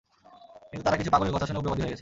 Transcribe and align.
কিন্তু 0.69 0.83
তারা 0.85 0.97
কিছু 0.99 1.11
পাগলের 1.13 1.33
কথা 1.35 1.45
শোনে 1.47 1.59
উগ্রবাদী 1.59 1.79
হয়ে 1.81 1.85
গেছে। 1.85 1.89